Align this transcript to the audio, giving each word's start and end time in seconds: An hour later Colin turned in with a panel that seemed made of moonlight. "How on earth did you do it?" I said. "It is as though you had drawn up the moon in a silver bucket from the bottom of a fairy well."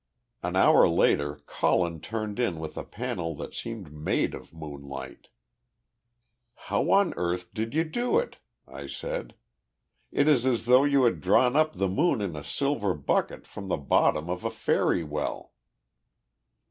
An 0.41 0.55
hour 0.55 0.89
later 0.89 1.41
Colin 1.45 1.99
turned 2.01 2.39
in 2.39 2.57
with 2.59 2.75
a 2.75 2.83
panel 2.83 3.35
that 3.35 3.53
seemed 3.53 3.93
made 3.93 4.33
of 4.33 4.51
moonlight. 4.51 5.27
"How 6.55 6.89
on 6.89 7.13
earth 7.17 7.53
did 7.53 7.75
you 7.75 7.83
do 7.83 8.17
it?" 8.17 8.37
I 8.67 8.87
said. 8.87 9.35
"It 10.11 10.27
is 10.27 10.43
as 10.43 10.65
though 10.65 10.85
you 10.85 11.03
had 11.03 11.21
drawn 11.21 11.55
up 11.55 11.73
the 11.73 11.87
moon 11.87 12.19
in 12.19 12.35
a 12.35 12.43
silver 12.43 12.95
bucket 12.95 13.45
from 13.45 13.67
the 13.67 13.77
bottom 13.77 14.27
of 14.27 14.43
a 14.43 14.49
fairy 14.49 15.03
well." 15.03 15.53